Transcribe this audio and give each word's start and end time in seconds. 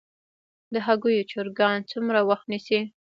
د 0.73 0.75
هګیو 0.85 1.27
چرګان 1.31 1.77
څومره 1.91 2.19
وخت 2.29 2.45
نیسي؟ 2.51 2.79